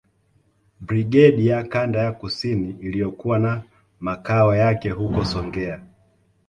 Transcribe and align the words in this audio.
Brigedi 0.79 1.47
ya 1.47 1.63
Kanda 1.63 1.99
ya 2.03 2.11
Kusini 2.11 2.69
iliyokuwa 2.81 3.39
na 3.39 3.63
makao 3.99 4.55
yake 4.55 4.89
huko 4.89 5.25
Songea 5.25 5.81